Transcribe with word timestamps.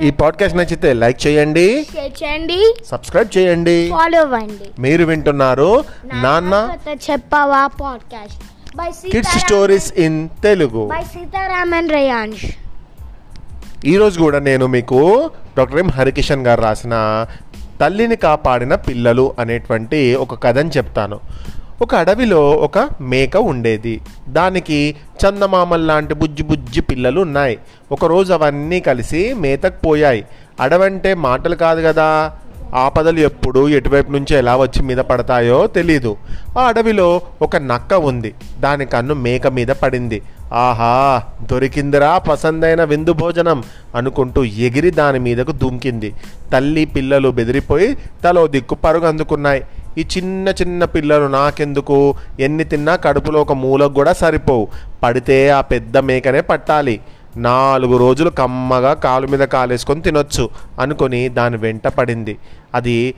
ఈ 0.00 0.10
పాడ్కాస్ట్ 0.10 0.56
నచ్చితే 0.56 0.92
లైక్ 0.92 1.26
చేయండి 1.26 1.86
చేయండి 2.22 2.74
సబ్స్క్రైబ్ 2.86 3.38
చేయండి. 3.38 3.88
ఫాలో 3.90 4.20
అవ్వండి. 4.20 4.70
మీరు 4.78 5.04
వింటున్నారు 5.04 5.84
నాన్న 6.14 6.76
చెప్పవా 7.10 7.66
podcast 7.66 9.10
kids 9.10 9.38
stories 9.38 9.92
in 9.92 10.28
Telugu 10.42 10.86
by 10.86 11.02
Seetharaman 11.02 11.90
Reyansh. 11.90 12.46
ఈరోజు 13.84 14.20
కూడా 14.20 14.38
నేను 14.38 14.66
మీకు 14.66 15.30
డాక్టర్ 15.58 15.78
ఎం 15.78 15.90
హరికిషన్ 15.90 16.46
గారు 16.46 16.60
రాసిన 16.60 17.26
తల్లిని 17.80 18.16
కాపాడిన 18.16 18.74
పిల్లలు 18.74 19.34
అనేటువంటి 19.38 20.14
ఒక 20.14 20.42
కథని 20.42 20.70
చెప్తాను. 20.70 21.20
ఒక 21.82 21.94
అడవిలో 21.94 22.50
ఒక 22.50 22.88
మేక 23.00 23.36
ఉండేది. 23.36 24.00
దానికి 24.28 24.96
చందమామల్లాంటి 25.24 26.14
బుజ్జి 26.14 26.42
బుజ్జి 26.42 26.80
పిల్లలు 26.80 27.20
ఉన్నాయి. 27.20 27.58
ఒకరోజు 27.92 28.32
అవన్నీ 28.32 28.80
కలిసి 28.80 29.34
మేతకు 29.34 29.80
పోయాయి. 29.86 30.24
అడవంటే 30.60 31.14
మాటలు 31.14 31.54
కాదు 31.54 31.80
కదా 31.80 32.32
ఆపదలు 32.74 33.18
ఎప్పుడు 33.18 33.68
ఎటువైపు 33.68 34.12
నుంచి 34.12 34.36
ఎలా 34.36 34.56
వచ్చి 34.56 34.82
మీద 34.82 34.96
పడతాయో 34.96 35.66
తెలీదు. 35.66 36.16
ఆ 36.58 36.62
అడవిలో 36.62 37.20
ఒక 37.42 37.56
నక్క 37.56 37.94
ఉంది. 37.94 38.34
దాని 38.60 38.86
కన్ను 38.86 39.14
మేక 39.14 39.46
మీద 39.46 39.68
పడింది. 39.68 40.22
ఆహా 40.52 41.22
దొరికిందిరా 41.50 42.18
పసందైన 42.18 42.84
విందు 42.84 43.12
భోజనం 43.12 43.62
అనుకుంటూ 43.96 44.44
ఎగిరి 44.44 44.90
దాని 44.90 45.18
మీదకు 45.18 45.52
దుంకింది. 45.52 46.14
తల్లి 46.52 46.84
పిల్లలు 46.84 47.28
బెదిరిపోయి 47.28 47.96
తలో 48.24 48.46
దిక్కు 48.46 48.74
పరుగు 48.74 49.06
అందుకున్నాయి 49.06 49.62
ఈ 49.98 50.06
చిన్న 50.16 50.48
చిన్న 50.48 50.84
పిల్లలు 50.84 51.26
నాకెందుకు? 51.26 52.14
ఎన్ని 52.40 52.64
తిన్నా 52.64 52.96
కడుపులో 52.96 53.40
ఒక 53.40 53.52
మూలకు 53.52 53.92
కూడా 53.92 54.12
సరిపోవు. 54.12 54.68
పడితే 55.02 55.50
ఆ 55.50 55.60
పెద్ద 55.60 55.98
మేకనే 55.98 56.40
పట్టాలి. 56.40 57.00
నాలుగు 57.36 57.96
రోజులు 57.96 58.30
కమ్మగా 58.30 58.94
కాలు 58.94 59.26
మీద 59.26 59.40
కాలేసుకొని 59.40 60.02
తినొచ్చు 60.02 60.50
అనుకొని 60.80 61.28
దాని 61.28 61.56
వెంట 61.56 61.88
పడింది. 61.88 62.38
అది 62.74 63.14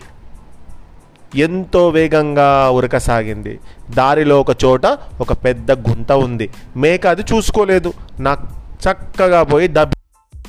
ఎంతో 1.35 1.89
వేగంగా 1.89 2.71
ఉరకసాగింది. 2.71 3.59
దారిలో 3.91 4.41
ఒక 4.41 4.65
చోట 4.65 4.87
ఒక 5.21 5.33
పెద్ద 5.33 5.73
గుంత 5.73 6.13
ఉంది. 6.13 6.51
మేక 6.77 7.07
అది 7.07 7.23
చూసుకోలేదు. 7.23 7.93
నాకు 8.21 8.47
చక్కగా 8.91 9.43
పోయి 9.43 9.69
దబ్ 9.69 9.93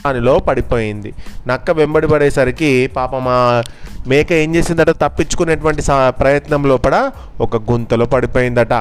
దానిలో 0.05 0.39
పడిపోయింది. 0.39 1.13
నక్క 1.47 1.71
వెంబడి 1.71 2.07
పడేసరికి 2.07 2.87
పాపమా 2.87 3.63
మేక 4.07 4.33
ఏం 4.33 4.55
చేసిందట? 4.55 4.89
తప్పించుకునేటువంటి 4.89 5.81
సా- 5.81 6.09
ప్రయత్నం 6.09 6.67
లోపల 6.67 7.11
ఒక 7.41 7.71
గుంతలో 7.71 8.05
పడిపోయిందట. 8.05 8.73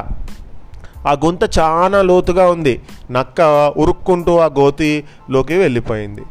ఆ 1.08 1.12
గుంత 1.24 1.58
చాలా 1.58 2.02
లోతుగా 2.02 2.50
ఉంది. 2.50 2.82
నక్క 3.10 3.40
ఉరుక్కుంటూ 3.76 4.38
ఆ 4.38 4.46
గోతిలోకి 4.46 5.58
వెళ్ళిపోయింది. 5.58 6.22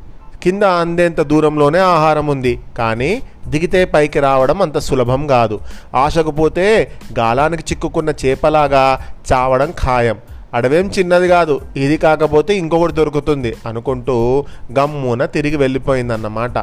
కింద 0.44 0.64
అందేంత 0.64 1.22
దూరంలోనే 1.22 1.80
ఆహారం 1.80 2.28
ఉంది. 2.28 2.60
కానీ 2.78 3.22
దిగితే 3.48 3.86
పైకి 3.86 4.20
రావడం 4.20 4.62
అంత 4.62 4.78
సులభం 4.78 5.28
కాదు. 5.28 5.60
ఆశకు 5.96 6.32
పోతే 6.32 6.92
గాలానికి 7.20 7.64
చిక్కుకున్న 7.72 8.10
చేపలాగా 8.10 9.00
చావడం 9.34 9.72
ఖాయం. 9.72 10.18
అడవేం 10.54 10.92
చిన్నది 11.00 11.28
కాదు. 11.28 11.62
ఇది 11.76 11.98
కాకపోతే 11.98 12.58
ఇంకొకటి 12.58 12.94
దొరుకుతుంది 12.94 13.56
అనుకుంటూ 13.66 14.46
గమ్మున 14.80 15.26
తిరిగి 15.26 15.56
వెళ్ళిపోయిందన్నమాట. 15.56 16.58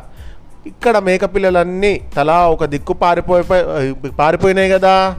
ఇక్కడ 0.68 0.98
మేకపిల్లలన్నీ 0.98 2.00
తలా 2.16 2.48
ఒక 2.48 2.64
దిక్కు 2.64 2.92
పారిపోయి 2.92 3.44
పారిపోయినాయి 4.10 4.70
కదా. 4.70 5.14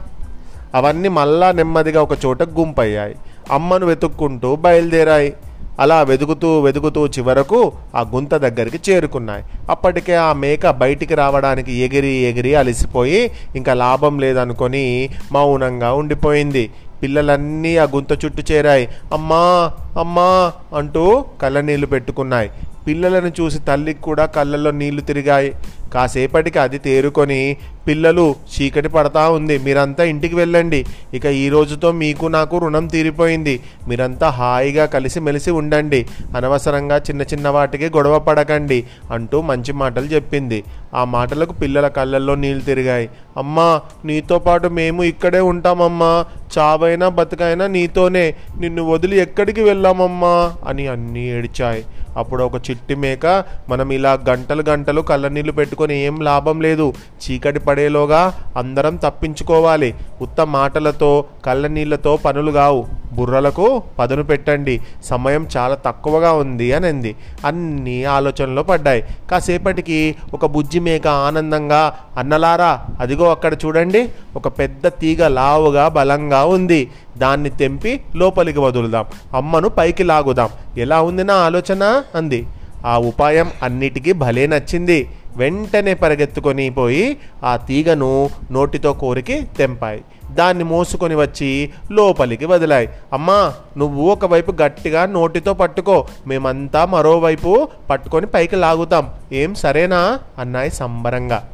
అవన్నీ 0.74 1.08
మళ్ళా 1.08 1.52
నెమ్మదిగా 1.52 2.02
ఒక 2.02 2.14
చోట 2.26 2.42
గుంపయ్యాయి. 2.42 3.14
అమ్మను 3.50 3.86
వెతుక్కుంటూ 3.86 4.56
బయలుదేరాయి. 4.56 5.32
అలా 5.80 6.02
వెతుకుతూ 6.02 6.60
వెతుకుతూ 6.60 7.06
చివరకు 7.06 7.72
ఆ 7.94 8.00
గుంత 8.14 8.34
దగ్గరికి 8.34 8.90
చేరుకున్నాయి. 8.90 9.44
అప్పటికే 9.70 10.14
ఆ 10.14 10.32
మేక 10.32 10.70
బయటికి 10.70 11.14
రావడానికి 11.14 11.72
ఎగిరి 11.72 12.08
ఎగిరి 12.08 12.54
అలసిపోయి 12.54 13.30
ఇంకా 13.56 13.74
లాభం 13.74 14.18
లేదనుకొని 14.18 15.10
మౌనంగా 15.32 15.92
ఉండిపోయింది. 15.92 16.70
పిల్లలన్నీ 17.02 17.76
ఆ 17.76 17.84
గుంత 17.84 18.12
చుట్టూ 18.24 18.42
చేరాయి. 18.50 18.88
అమ్మా 19.12 19.72
అమ్మా 20.00 20.52
అంటూ 20.78 21.24
కళ్ళనీళ్ళు 21.42 21.86
పెట్టుకున్నాయి. 21.86 22.50
పిల్లలను 22.86 23.30
చూసి 23.40 23.58
తల్లికి 23.68 24.02
కూడా 24.08 24.24
కళ్ళల్లో 24.36 24.70
నీళ్ళు 24.80 25.02
తిరిగాయి. 25.10 25.50
కాసేపటికి 25.94 26.58
అది 26.58 26.78
తేరుకొని 26.78 27.56
పిల్లలు 27.86 28.34
చీకటి 28.54 28.88
పడతా 28.88 29.28
ఉంది. 29.28 29.58
మీరంతా 29.58 30.04
ఇంటికి 30.04 30.34
వెళ్ళండి. 30.34 30.84
ఇక 31.14 31.26
ఈ 31.26 31.48
రోజుతో 31.48 31.92
మీకు 31.92 32.26
నాకు 32.26 32.58
రుణం 32.58 32.86
తీరిపోయింది. 32.86 33.60
మీరంతా 33.88 34.28
హాయిగా 34.28 34.86
కలిసి 34.86 35.20
మెలిసి 35.20 35.50
ఉండండి. 35.50 36.06
అనవసరంగా 36.36 36.96
చిన్న 36.96 37.22
చిన్న 37.22 37.48
వాటికి 37.48 37.86
గొడవ 37.86 38.18
పడకండి 38.18 38.84
అంటూ 39.10 39.40
మంచి 39.40 39.72
మాటలు 39.72 40.04
చెప్పింది. 40.04 40.64
ఆ 40.94 41.04
మాటలకు 41.04 41.52
పిల్లల 41.52 41.88
కళ్ళల్లో 41.88 42.34
నీళ్ళు 42.34 42.64
తిరిగాయి. 42.64 43.10
అమ్మా 43.36 43.80
నీతో 44.04 44.38
పాటు 44.38 44.68
మేము 44.68 45.04
ఇక్కడే 45.04 45.40
ఉంటామమ్మా. 45.40 46.24
చావైనా 46.58 47.08
బతుకైనా 47.08 47.66
నీతోనే. 47.66 48.34
నిన్ను 48.60 48.90
వదిలి 48.90 49.16
ఎక్కడికి 49.20 49.62
వెళ్ళామమ్మా 49.62 50.54
అని 50.66 50.86
అన్నీ 50.86 51.30
ఏడ్చాయి. 51.30 51.84
అప్పుడు 52.16 52.44
ఒక 52.44 52.70
చిట్టి 52.70 52.94
మేక 52.94 53.44
మనం 53.68 53.92
ఇలా 53.92 54.18
గంటలు 54.28 54.62
గంటలు 54.68 55.00
కళ్ళనీళ్ళు 55.00 55.52
పెట్టుకొని 55.80 56.04
ఏం 56.06 56.20
లాభం 56.20 56.60
లేదు. 56.60 56.92
చీకటి 57.24 57.60
పడేలోగా 57.60 58.34
అందరం 58.56 58.96
తప్పించుకోవాలి. 58.96 59.94
ఉత్త 60.22 60.46
మాటలతో 60.46 61.24
కళ్ళనీళ్ళతో 61.44 62.16
పనులు 62.16 62.52
కావు. 62.52 62.86
బుర్రలకు 63.12 63.82
పదును 63.98 64.22
పెట్టండి. 64.22 64.80
సమయం 65.04 65.48
చాలా 65.56 65.74
తక్కువగా 65.74 66.32
ఉంది 66.32 66.72
అని 66.72 66.86
అంది 66.86 67.16
అన్ని 67.46 68.04
ఆలోచనలో 68.04 68.62
పడ్డాయి. 68.62 69.04
కాసేపటికి 69.30 70.16
ఒక 70.34 70.46
బుజ్జి 70.46 70.80
మేక 70.80 71.06
ఆనందంగా 71.06 71.94
అన్నలారా 72.18 72.86
అదిగో 73.00 73.30
అక్కడ 73.30 73.54
చూడండి. 73.54 74.08
ఒక 74.36 74.48
పెద్ద 74.48 74.86
తీగ 74.86 75.28
లావుగా 75.28 75.88
బలంగా 75.88 76.44
ఉంది. 76.44 76.90
దాన్ని 77.18 77.50
తెంపి 77.50 78.00
లోపలికి 78.16 78.58
వదులుదాం. 78.58 79.04
అమ్మను 79.36 79.68
పైకి 79.68 80.02
లాగుదాం. 80.02 80.48
ఎలా 80.78 81.02
ఉంది 81.02 81.24
నా 81.24 81.34
ఆలోచన? 81.34 82.02
అంది. 82.14 82.46
ఆ 82.86 82.98
ఉపాయం 82.98 83.50
అన్నిటికీ 83.62 84.12
భలే 84.12 84.46
నచ్చింది. 84.46 85.08
వెంటనే 85.36 85.94
పరిగెత్తుకొని 85.94 86.70
పోయి 86.70 87.16
ఆ 87.44 87.56
తీగను 87.56 88.30
నోటితో 88.50 88.92
కోరికి 88.92 89.48
తెంపాయి. 89.58 90.04
దాన్ని 90.30 90.64
మోసుకొని 90.64 91.14
వచ్చి 91.14 91.70
లోపలికి 91.92 92.44
వదిలాయి. 92.44 92.88
అమ్మా 93.12 93.52
నువ్వు 93.78 94.08
ఒకవైపు 94.10 94.54
గట్టిగా 94.62 95.06
నోటితో 95.06 95.54
పట్టుకో 95.54 96.06
మేమంతా 96.26 96.84
మరోవైపు 96.84 97.68
పట్టుకొని 97.90 98.26
పైకి 98.26 98.56
లాగుతాం. 98.56 99.10
ఏం 99.32 99.54
సరేనా? 99.54 100.18
అన్నాయి 100.38 100.70
సంబరంగా. 100.70 101.48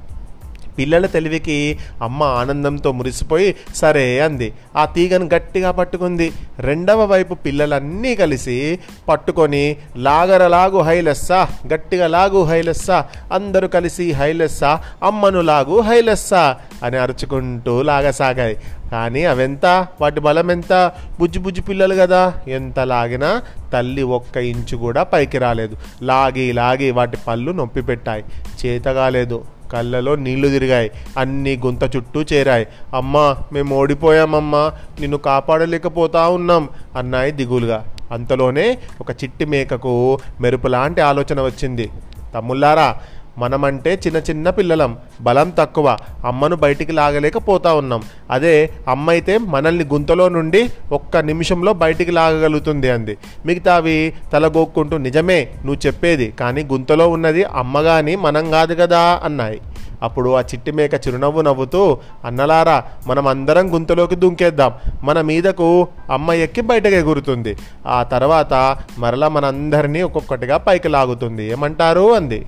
పిల్లల 0.78 1.06
తెలివికి 1.06 1.78
అమ్మ 2.02 2.22
ఆనందంతో 2.22 2.92
మురిసిపోయి 2.92 3.54
సరే 3.74 4.20
అంది. 4.20 4.52
ఆ 4.76 4.84
తీగను 4.84 5.28
గట్టిగా 5.34 5.70
పట్టుకుంది. 5.70 6.32
రెండవ 6.58 7.04
వైపు 7.04 7.34
పిల్లలన్నీ 7.34 8.14
కలిసి 8.14 8.78
పట్టుకొని 9.08 9.76
లాగరలాగు 9.96 10.78
హైలెస్సా 10.78 11.48
గట్టిగా 11.74 12.06
లాగు 12.06 12.42
హైలెస్సా 12.42 13.04
అందరూ 13.32 13.68
కలిసి 13.68 14.12
హైలెస్సా 14.12 14.82
అమ్మను 15.02 15.40
లాగు 15.40 15.80
హైలెస్సా 15.80 16.56
అని 16.82 16.96
అరుచుకుంటూ 16.96 17.82
లాగసాగాయి. 17.82 18.56
కానీ 18.90 19.24
అవెంత? 19.24 19.86
వాటి 20.00 20.20
బలం 20.20 20.50
ఎంత 20.50 20.92
బుజ్జి 21.20 21.38
బుజ్జి 21.38 21.62
పిల్లలు 21.62 21.94
కదా 21.94 22.34
ఎంత 22.48 22.80
లాగినా 22.80 23.42
తల్లి 23.72 24.02
ఒక్క 24.02 24.36
ఇంచు 24.36 24.76
కూడా 24.76 25.02
పైకి 25.02 25.38
రాలేదు. 25.38 25.76
లాగి 26.02 26.52
లాగి 26.52 26.90
వాటి 26.90 27.16
పళ్ళు 27.16 27.52
నొప్పి 27.52 27.82
పెట్టాయి 27.82 28.24
చేతగాలేదు. 28.66 29.44
కళ్ళలో 29.72 30.14
నీళ్ళు 30.14 30.48
తిరిగాయి. 30.48 30.90
అన్ని 31.18 31.56
గుంత 31.56 31.96
చుట్టూ 31.96 32.22
చేరాయి. 32.22 32.66
అమ్మా 32.94 33.36
మేము 33.52 33.76
ఓడిపోయామమ్మా. 33.76 34.72
నిన్ను 35.00 35.18
కాపాడలేకపోతా 35.18 36.28
ఉన్నాం 36.28 36.68
అన్నాయి 36.96 37.32
దిగులుగా. 37.32 37.84
అంతలోనే 38.12 38.78
ఒక 39.00 39.10
చిట్టి 39.10 39.44
మేకకు 39.44 40.18
మెరుపు 40.40 40.68
లాంటి 40.68 41.00
ఆలోచన 41.00 41.40
వచ్చింది. 41.40 41.90
తమ్ముళ్ళారా 42.34 42.96
మనమంటే 43.38 44.00
చిన్న 44.06 44.18
చిన్న 44.18 44.50
పిల్లలం 44.50 44.98
బలం 45.20 45.50
తక్కువ 45.50 45.96
అమ్మను 46.24 46.56
బయటికి 46.56 46.92
లాగలేకపోతా 46.92 47.74
ఉన్నాం. 47.74 48.02
అదే 48.30 48.70
అమ్మ 48.88 49.10
అయితే 49.10 49.38
మనల్ని 49.38 49.84
గుంతలో 49.84 50.28
నుండి 50.28 50.70
ఒక్క 50.92 51.16
నిమిషంలో 51.16 51.72
బయటికి 51.72 52.10
లాగగలుగుతుంది 52.10 52.90
అంది. 52.90 53.16
మిగతావి 53.46 54.14
తలగోక్కుంటూ 54.32 54.96
నిజమే 54.98 55.48
నువ్వు 55.64 55.86
చెప్పేది 55.86 56.30
కానీ 56.40 56.62
గుంతలో 56.64 57.08
ఉన్నది 57.08 57.44
అమ్మగాని 57.44 58.16
మనం 58.16 58.50
కాదు 58.50 58.74
కదా 58.74 59.20
అన్నాయి. 59.24 59.60
అప్పుడు 60.02 60.30
ఆ 60.36 60.40
చిట్టి 60.40 60.72
మేక 60.72 60.94
చిరునవ్వు 60.94 61.40
నవ్వుతూ 61.40 61.98
అన్నలారా 62.24 62.84
మనం 63.06 63.28
అందరం 63.28 63.74
గుంతలోకి 63.74 64.14
దుంకేద్దాం. 64.14 64.72
మన 65.02 65.20
మీదకు 65.20 65.88
అమ్మ 66.12 66.32
ఎక్కి 66.32 66.60
బయటకు 66.60 66.94
ఎగురుతుంది. 66.94 67.56
ఆ 67.86 68.02
తర్వాత 68.02 68.76
మరలా 68.98 69.28
మనందరినీ 69.28 70.02
ఒక్కొక్కటిగా 70.02 70.56
పైకి 70.56 70.88
లాగుతుంది. 70.88 71.50
ఏమంటారు? 71.50 72.14
అంది. 72.14 72.46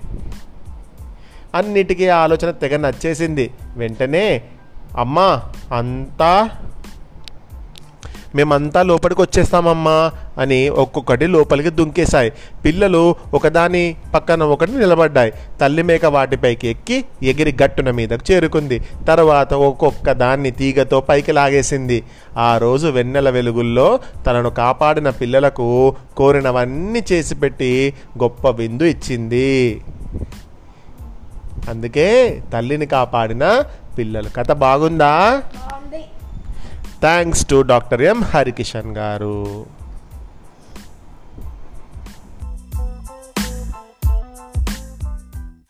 అన్నిటికీ 1.59 2.09
ఆలోచన 2.09 2.51
తెగ 2.51 2.77
నచ్చేసింది. 2.77 3.51
వెంటనే 3.77 4.43
అమ్మా 4.99 5.43
అంతా 5.77 6.51
మేమంతా 8.35 8.83
లోపలికి 8.83 9.21
వచ్చేస్తామమ్మా 9.23 10.13
అని 10.39 10.69
ఒక్కొక్కటి 10.69 11.27
లోపలికి 11.27 11.71
దుంకేశాయి. 11.71 12.33
పిల్లలు 12.65 13.15
ఒకదాని 13.35 13.97
పక్కన 14.15 14.43
ఒకటి 14.43 14.73
నిలబడ్డాయి. 14.73 15.33
తల్లి 15.61 15.83
మేక 15.83 16.05
వాటిపైకి 16.05 16.69
ఎక్కి 16.69 17.05
ఎగిరి 17.23 17.57
గట్టున 17.63 17.91
మీదకు 17.91 18.33
చేరుకుంది. 18.33 18.79
తర్వాత 19.09 19.55
ఒక్కొక్క 19.55 20.13
దాన్ని 20.13 20.51
తీగతో 20.51 21.01
పైకి 21.01 21.33
లాగేసింది. 21.33 22.05
ఆ 22.39 22.59
రోజు 22.59 22.87
వెన్నెల 22.87 23.31
వెలుగుల్లో 23.31 23.99
తనను 24.27 24.51
కాపాడిన 24.51 25.11
పిల్లలకు 25.11 25.95
కోరినవన్నీ 26.17 27.03
చేసి 27.13 27.35
పెట్టి 27.35 27.95
గొప్ప 28.23 28.49
విందు 28.49 28.85
ఇచ్చింది. 28.85 29.81
అందుకే 31.69 32.09
తల్లిని 32.53 32.87
కాపాడిన 32.87 33.65
పిల్లలు. 33.99 34.31
కథ 34.37 34.53
బాగుందా? 34.53 35.43
Thanks 37.00 37.44
to 37.47 37.56
doctor 37.73 38.03
M 38.03 38.23
Harikishan 38.23 38.97
garu. 38.97 39.67